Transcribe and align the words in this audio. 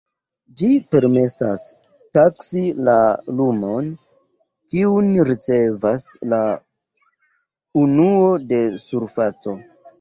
Ĝi 0.59 0.67
permesas 0.93 1.65
taksi 2.17 2.63
la 2.87 2.95
lumon, 3.43 3.91
kiun 4.73 5.13
ricevas 5.31 6.09
la 6.35 6.43
unuo 7.87 8.37
de 8.51 8.65
surfaco. 8.89 9.59